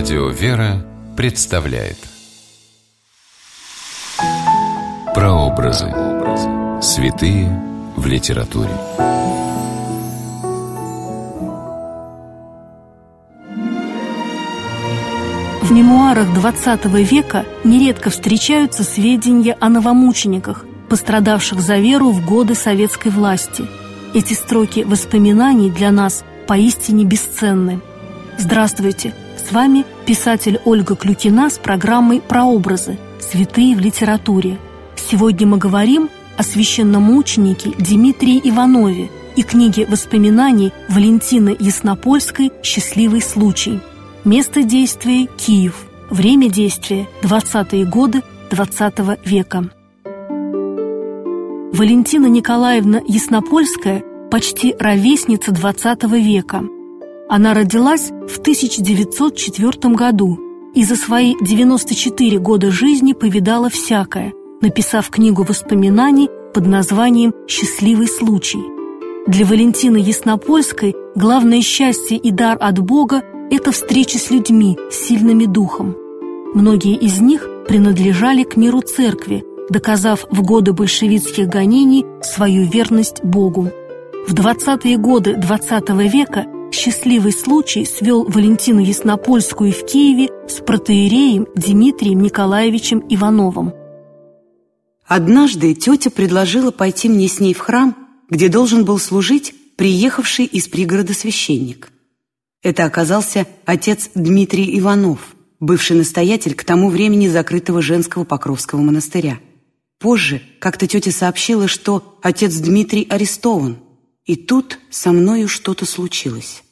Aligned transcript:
Радио 0.00 0.28
«Вера» 0.30 0.82
представляет 1.14 1.98
Прообразы. 5.14 5.92
Святые 6.80 7.62
в 7.96 8.06
литературе. 8.06 8.70
В 15.60 15.70
мемуарах 15.70 16.28
XX 16.28 17.02
века 17.02 17.44
нередко 17.62 18.08
встречаются 18.08 18.84
сведения 18.84 19.54
о 19.60 19.68
новомучениках, 19.68 20.64
пострадавших 20.88 21.60
за 21.60 21.76
веру 21.76 22.10
в 22.10 22.24
годы 22.24 22.54
советской 22.54 23.10
власти. 23.10 23.66
Эти 24.14 24.32
строки 24.32 24.80
воспоминаний 24.80 25.70
для 25.70 25.90
нас 25.90 26.24
поистине 26.46 27.04
бесценны. 27.04 27.82
Здравствуйте! 28.38 29.12
С 29.50 29.52
вами 29.52 29.84
писатель 30.06 30.60
Ольга 30.64 30.94
Клюкина 30.94 31.50
с 31.50 31.58
программой 31.58 32.20
«Прообразы. 32.20 32.98
Святые 33.18 33.74
в 33.74 33.80
литературе». 33.80 34.58
Сегодня 34.94 35.44
мы 35.44 35.58
говорим 35.58 36.08
о 36.36 36.44
священномученике 36.44 37.72
Дмитрии 37.76 38.40
Иванове 38.44 39.10
и 39.34 39.42
книге 39.42 39.86
воспоминаний 39.86 40.72
Валентины 40.88 41.56
Яснопольской 41.58 42.52
«Счастливый 42.62 43.20
случай». 43.20 43.80
Место 44.24 44.62
действия– 44.62 45.26
Киев. 45.36 45.84
Время 46.10 46.48
действия– 46.48 47.08
20-е 47.22 47.86
годы 47.86 48.22
XX 48.52 49.18
века. 49.24 49.64
Валентина 51.76 52.26
Николаевна 52.26 53.00
Яснопольская– 53.04 54.04
почти 54.30 54.76
ровесница 54.78 55.50
XX 55.50 56.08
века– 56.20 56.62
она 57.30 57.54
родилась 57.54 58.10
в 58.28 58.38
1904 58.40 59.94
году 59.94 60.36
и 60.74 60.84
за 60.84 60.96
свои 60.96 61.36
94 61.40 62.38
года 62.38 62.72
жизни 62.72 63.12
повидала 63.12 63.70
всякое, 63.70 64.32
написав 64.60 65.10
книгу 65.10 65.44
воспоминаний 65.44 66.28
под 66.52 66.66
названием 66.66 67.32
«Счастливый 67.46 68.08
случай». 68.08 68.58
Для 69.28 69.46
Валентины 69.46 69.98
Яснопольской 69.98 70.96
главное 71.14 71.62
счастье 71.62 72.16
и 72.16 72.32
дар 72.32 72.58
от 72.60 72.80
Бога– 72.80 73.22
это 73.50 73.70
встреча 73.70 74.18
с 74.18 74.32
людьми, 74.32 74.76
с 74.90 74.96
сильными 74.96 75.44
духом. 75.44 75.94
Многие 76.52 76.96
из 76.96 77.20
них 77.20 77.46
принадлежали 77.68 78.42
к 78.42 78.56
миру 78.56 78.80
церкви, 78.80 79.44
доказав 79.68 80.26
в 80.32 80.42
годы 80.42 80.72
большевистских 80.72 81.46
гонений 81.46 82.04
свою 82.22 82.64
верность 82.64 83.22
Богу. 83.22 83.70
В 84.26 84.34
20-е 84.34 84.96
годы 84.96 85.34
XX 85.34 85.80
-го 85.80 86.08
века 86.08 86.46
счастливый 86.72 87.32
случай 87.32 87.84
свел 87.84 88.24
Валентину 88.24 88.80
Яснопольскую 88.80 89.72
в 89.72 89.84
Киеве 89.84 90.28
с 90.48 90.60
протеереем 90.60 91.46
Дмитрием 91.54 92.20
Николаевичем 92.20 93.04
Ивановым. 93.08 93.72
Однажды 95.06 95.74
тетя 95.74 96.10
предложила 96.10 96.70
пойти 96.70 97.08
мне 97.08 97.28
с 97.28 97.40
ней 97.40 97.54
в 97.54 97.58
храм, 97.58 97.96
где 98.28 98.48
должен 98.48 98.84
был 98.84 98.98
служить 98.98 99.54
приехавший 99.76 100.44
из 100.44 100.68
пригорода 100.68 101.14
священник. 101.14 101.90
Это 102.62 102.84
оказался 102.84 103.46
отец 103.64 104.10
Дмитрий 104.14 104.78
Иванов, 104.78 105.34
бывший 105.58 105.96
настоятель 105.96 106.54
к 106.54 106.64
тому 106.64 106.90
времени 106.90 107.26
закрытого 107.26 107.82
женского 107.82 108.24
Покровского 108.24 108.80
монастыря. 108.80 109.40
Позже 109.98 110.42
как-то 110.60 110.86
тетя 110.86 111.10
сообщила, 111.10 111.66
что 111.66 112.18
отец 112.22 112.54
Дмитрий 112.54 113.06
арестован– 113.08 113.78
и 114.26 114.36
тут 114.36 114.78
со 114.90 115.12
мною 115.12 115.48
что-то 115.48 115.86
случилось. 115.86 116.62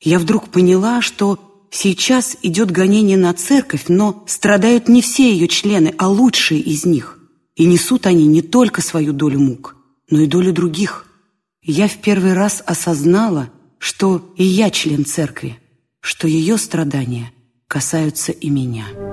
Я 0.00 0.18
вдруг 0.18 0.48
поняла, 0.48 1.00
что 1.02 1.66
сейчас 1.70 2.36
идет 2.42 2.70
гонение 2.70 3.16
на 3.16 3.32
церковь, 3.34 3.84
но 3.88 4.24
страдают 4.26 4.88
не 4.88 5.02
все 5.02 5.32
ее 5.32 5.48
члены, 5.48 5.94
а 5.98 6.08
лучшие 6.08 6.60
из 6.60 6.84
них. 6.84 7.18
И 7.54 7.64
несут 7.66 8.06
они 8.06 8.26
не 8.26 8.42
только 8.42 8.80
свою 8.80 9.12
долю 9.12 9.40
мук, 9.40 9.76
но 10.08 10.20
и 10.20 10.26
долю 10.26 10.52
других. 10.52 11.06
Я 11.62 11.88
в 11.88 11.98
первый 11.98 12.32
раз 12.32 12.62
осознала, 12.64 13.50
что 13.78 14.32
и 14.36 14.44
я 14.44 14.70
член 14.70 15.04
церкви, 15.04 15.58
что 16.00 16.26
ее 16.26 16.56
страдания 16.56 17.32
касаются 17.66 18.32
и 18.32 18.48
меня. 18.50 19.09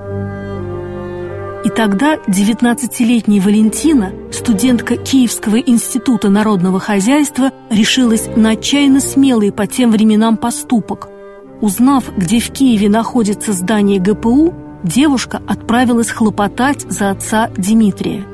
И 1.64 1.70
тогда 1.70 2.14
19-летняя 2.14 3.40
Валентина, 3.40 4.12
студентка 4.30 4.96
Киевского 4.96 5.56
института 5.56 6.28
народного 6.28 6.78
хозяйства, 6.78 7.50
решилась 7.68 8.28
на 8.36 8.50
отчаянно 8.50 9.00
смелый 9.00 9.50
по 9.50 9.66
тем 9.66 9.90
временам 9.90 10.36
поступок. 10.36 11.08
Узнав, 11.60 12.16
где 12.16 12.38
в 12.38 12.50
Киеве 12.52 12.88
находится 12.88 13.52
здание 13.52 13.98
ГПУ, 13.98 14.54
девушка 14.84 15.42
отправилась 15.48 16.10
хлопотать 16.10 16.82
за 16.82 17.10
отца 17.10 17.50
Дмитрия. 17.56 18.24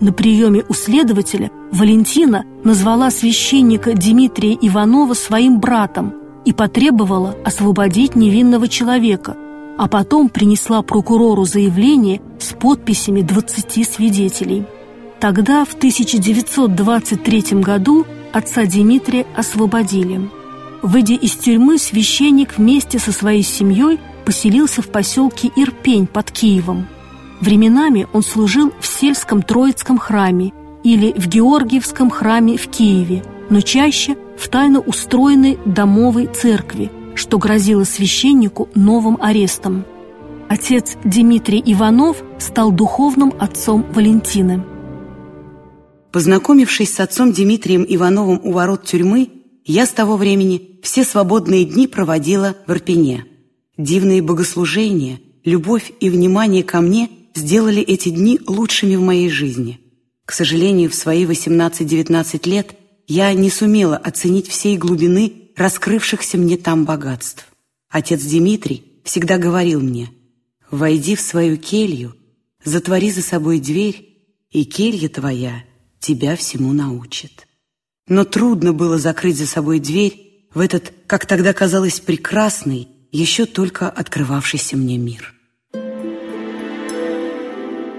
На 0.00 0.12
приеме 0.12 0.64
у 0.68 0.74
следователя 0.74 1.52
Валентина 1.70 2.44
назвала 2.64 3.12
священника 3.12 3.92
Дмитрия 3.94 4.58
Иванова 4.60 5.14
своим 5.14 5.60
братом 5.60 6.14
и 6.44 6.52
потребовала 6.52 7.36
освободить 7.44 8.16
невинного 8.16 8.66
человека– 8.66 9.36
а 9.78 9.88
потом 9.88 10.28
принесла 10.28 10.82
прокурору 10.82 11.44
заявление 11.44 12.20
с 12.38 12.52
подписями 12.52 13.22
20 13.22 13.88
свидетелей. 13.88 14.64
Тогда, 15.20 15.64
в 15.64 15.74
1923 15.74 17.60
году, 17.60 18.06
отца 18.32 18.64
Дмитрия 18.64 19.26
освободили. 19.36 20.28
Выйдя 20.82 21.14
из 21.14 21.36
тюрьмы, 21.36 21.78
священник 21.78 22.58
вместе 22.58 22.98
со 22.98 23.12
своей 23.12 23.42
семьей 23.42 24.00
поселился 24.24 24.82
в 24.82 24.88
поселке 24.88 25.50
Ирпень 25.54 26.06
под 26.06 26.30
Киевом. 26.30 26.88
Временами 27.40 28.08
он 28.12 28.22
служил 28.22 28.72
в 28.80 28.86
сельском 28.86 29.42
Троицком 29.42 29.98
храме 29.98 30.52
или 30.82 31.12
в 31.12 31.28
Георгиевском 31.28 32.10
храме 32.10 32.56
в 32.56 32.68
Киеве, 32.68 33.24
но 33.48 33.60
чаще 33.60 34.16
в 34.36 34.48
тайно 34.48 34.80
устроенной 34.80 35.58
домовой 35.64 36.26
церкви– 36.26 36.90
что 37.14 37.38
грозило 37.38 37.84
священнику 37.84 38.68
новым 38.74 39.18
арестом. 39.20 39.84
Отец 40.48 40.96
Дмитрий 41.04 41.62
Иванов 41.64 42.22
стал 42.38 42.72
духовным 42.72 43.32
отцом 43.38 43.86
Валентины. 43.94 44.64
Познакомившись 46.12 46.92
с 46.92 47.00
отцом 47.00 47.32
Дмитрием 47.32 47.86
Ивановым 47.88 48.40
у 48.44 48.52
ворот 48.52 48.84
тюрьмы, 48.84 49.30
я 49.64 49.86
с 49.86 49.90
того 49.90 50.16
времени 50.16 50.78
все 50.82 51.04
свободные 51.04 51.64
дни 51.64 51.86
проводила 51.86 52.54
в 52.66 52.72
Ирпене. 52.72 53.24
Дивные 53.78 54.20
богослужения, 54.20 55.20
любовь 55.44 55.90
и 56.00 56.10
внимание 56.10 56.62
ко 56.62 56.82
мне 56.82 57.08
сделали 57.34 57.80
эти 57.80 58.10
дни 58.10 58.38
лучшими 58.46 58.96
в 58.96 59.00
моей 59.00 59.30
жизни. 59.30 59.80
К 60.26 60.32
сожалению, 60.32 60.90
в 60.90 60.94
свои 60.94 61.24
18-19 61.24 62.48
лет 62.48 62.74
я 63.06 63.32
не 63.32 63.48
сумела 63.48 63.96
оценить 63.96 64.48
всей 64.48 64.76
глубины 64.76 65.32
раскрывшихся 65.56 66.38
мне 66.38 66.56
там 66.56 66.84
богатств. 66.84 67.46
Отец 67.90 68.22
Дмитрий 68.22 69.00
всегда 69.04 69.38
говорил 69.38 69.80
мне, 69.80 70.10
«Войди 70.70 71.14
в 71.16 71.20
свою 71.20 71.56
келью, 71.58 72.16
затвори 72.64 73.10
за 73.10 73.22
собой 73.22 73.60
дверь, 73.60 74.08
и 74.50 74.64
келья 74.64 75.08
твоя 75.08 75.64
тебя 76.00 76.36
всему 76.36 76.72
научит». 76.72 77.46
Но 78.08 78.24
трудно 78.24 78.72
было 78.72 78.98
закрыть 78.98 79.36
за 79.36 79.46
собой 79.46 79.78
дверь 79.78 80.46
в 80.54 80.60
этот, 80.60 80.92
как 81.06 81.26
тогда 81.26 81.52
казалось, 81.52 82.00
прекрасный, 82.00 82.88
еще 83.10 83.46
только 83.46 83.88
открывавшийся 83.88 84.76
мне 84.76 84.98
мир. 84.98 85.34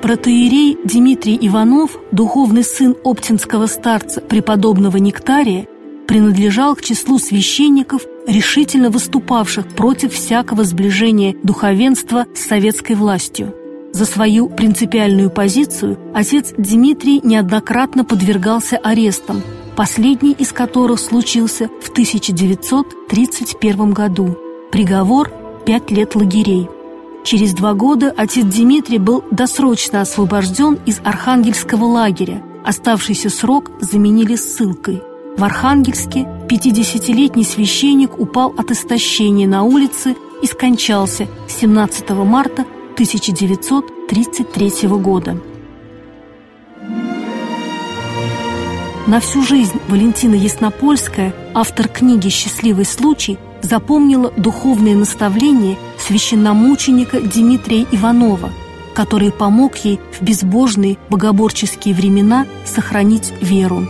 Протеерей 0.02 0.78
Дмитрий 0.84 1.38
Иванов, 1.48 1.98
духовный 2.12 2.66
сын 2.66 2.96
оптинского 3.06 3.68
старца 3.68 4.20
преподобного 4.20 4.98
Нектария, 4.98 5.66
принадлежал 6.08 6.76
к 6.76 6.82
числу 6.82 7.20
священников, 7.20 8.04
решительно 8.28 8.90
выступавших 8.90 9.68
против 9.70 10.14
всякого 10.14 10.64
сближения 10.64 11.36
духовенства 11.44 12.26
с 12.34 12.48
советской 12.48 12.96
властью. 12.96 13.54
За 13.94 14.06
свою 14.06 14.50
принципиальную 14.50 15.30
позицию 15.30 16.00
отец 16.16 16.54
Дмитрий 16.58 17.22
неоднократно 17.24 18.04
подвергался 18.04 18.78
арестам, 18.78 19.44
последний 19.76 20.34
из 20.34 20.52
которых 20.52 21.00
случился 21.00 21.70
в 21.82 21.90
1931 21.90 23.92
году. 23.92 24.36
Приговор– 24.72 25.32
пять 25.66 25.92
лет 25.92 26.16
лагерей. 26.16 26.68
Через 27.24 27.54
два 27.54 27.74
года 27.74 28.12
отец 28.18 28.46
Дмитрий 28.46 28.98
был 28.98 29.24
досрочно 29.30 30.02
освобожден 30.02 30.80
из 30.88 31.00
Архангельского 31.04 31.86
лагеря. 31.86 32.42
Оставшийся 32.66 33.30
срок 33.30 33.72
заменили 33.80 34.36
ссылкой– 34.36 35.04
в 35.38 35.44
Архангельске 35.44 36.28
50-летний 36.48 37.44
священник 37.44 38.20
упал 38.20 38.54
от 38.58 38.72
истощения 38.72 39.48
на 39.48 39.64
улице 39.64 40.16
и 40.42 40.48
скончался 40.48 41.28
17 41.48 42.10
марта 42.12 42.66
1933 42.94 44.88
года. 44.90 45.38
На 49.08 49.20
всю 49.20 49.42
жизнь 49.44 49.80
Валентина 49.90 50.36
Яснопольская, 50.36 51.34
автор 51.54 51.88
книги 51.88 52.30
«Счастливый 52.30 52.86
случай», 52.86 53.38
запомнила 53.62 54.32
духовные 54.38 54.96
наставления 54.96 55.78
священномученика 55.98 57.20
Дмитрия 57.20 57.86
Иванова, 57.92 58.52
который 58.94 59.32
помог 59.32 59.76
ей 59.78 60.00
в 60.12 60.22
безбожные 60.22 60.98
богоборческие 61.10 61.96
времена 61.96 62.46
сохранить 62.66 63.34
веру. 63.42 63.88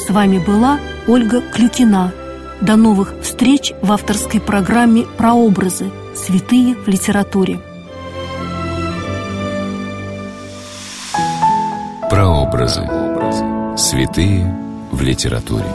С 0.00 0.08
вами 0.08 0.38
была 0.38 0.80
Ольга 1.06 1.42
Клюкина. 1.42 2.12
До 2.62 2.76
новых 2.76 3.12
встреч 3.20 3.74
в 3.82 3.92
авторской 3.92 4.40
программе 4.40 5.04
«Прообразы. 5.18 5.90
Святые 6.16 6.74
в 6.74 6.88
литературе». 6.88 7.60
Прообразы. 12.08 12.88
Святые 13.76 14.56
в 14.90 15.02
литературе. 15.02 15.66